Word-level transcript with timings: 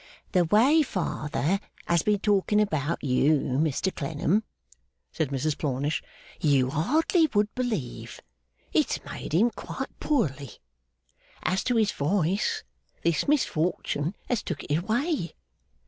'The 0.31 0.45
way 0.45 0.81
father 0.81 1.59
has 1.85 2.01
been 2.01 2.17
talking 2.17 2.59
about 2.59 3.03
you, 3.03 3.59
Mr 3.61 3.93
Clennam,' 3.95 4.43
said 5.11 5.29
Mrs 5.29 5.55
Plornish, 5.55 6.01
'you 6.39 6.71
hardly 6.71 7.29
would 7.35 7.53
believe. 7.53 8.19
It's 8.73 8.97
made 9.05 9.31
him 9.35 9.51
quite 9.51 9.99
poorly. 9.99 10.53
As 11.43 11.63
to 11.65 11.75
his 11.75 11.91
voice, 11.91 12.63
this 13.03 13.27
misfortune 13.27 14.15
has 14.27 14.41
took 14.41 14.63
it 14.63 14.73
away. 14.75 15.35